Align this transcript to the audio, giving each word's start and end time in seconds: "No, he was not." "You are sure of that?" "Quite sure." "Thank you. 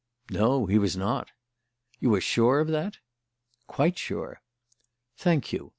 "No, 0.31 0.65
he 0.65 0.79
was 0.79 0.97
not." 0.97 1.29
"You 1.99 2.15
are 2.15 2.21
sure 2.21 2.59
of 2.59 2.69
that?" 2.69 2.97
"Quite 3.67 3.99
sure." 3.99 4.41
"Thank 5.17 5.53
you. 5.53 5.69